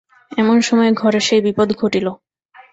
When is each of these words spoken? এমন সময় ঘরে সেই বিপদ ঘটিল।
এমন 0.31 0.57
সময় 0.61 0.91
ঘরে 0.93 1.19
সেই 1.27 1.41
বিপদ 1.45 1.69
ঘটিল। 1.73 2.07